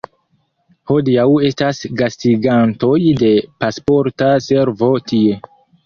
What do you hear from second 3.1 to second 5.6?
de Pasporta Servo tie.